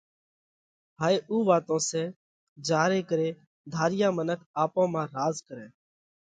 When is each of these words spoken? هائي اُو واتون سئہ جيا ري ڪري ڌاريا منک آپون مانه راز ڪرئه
هائي 1.01 1.17
اُو 1.29 1.35
واتون 1.49 1.79
سئہ 1.89 2.03
جيا 2.65 2.81
ري 2.91 3.01
ڪري 3.09 3.29
ڌاريا 3.73 4.09
منک 4.17 4.39
آپون 4.63 4.87
مانه 4.93 5.11
راز 5.17 5.35
ڪرئه 5.47 5.69